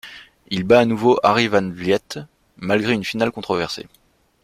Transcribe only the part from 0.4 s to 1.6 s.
Il bat à nouveau Arie